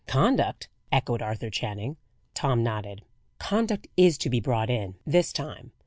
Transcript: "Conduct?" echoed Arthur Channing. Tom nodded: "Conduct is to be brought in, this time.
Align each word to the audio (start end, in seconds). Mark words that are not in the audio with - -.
"Conduct?" 0.07 0.67
echoed 0.91 1.21
Arthur 1.21 1.51
Channing. 1.51 1.95
Tom 2.33 2.63
nodded: 2.63 3.03
"Conduct 3.37 3.85
is 3.95 4.17
to 4.17 4.31
be 4.31 4.39
brought 4.39 4.71
in, 4.71 4.95
this 5.05 5.31
time. 5.31 5.73